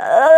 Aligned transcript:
Uh, 0.00 0.29